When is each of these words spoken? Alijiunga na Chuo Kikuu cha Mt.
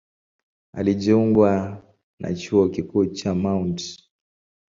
Alijiunga 0.73 1.83
na 2.19 2.33
Chuo 2.35 2.69
Kikuu 2.69 3.05
cha 3.05 3.35
Mt. 3.35 4.03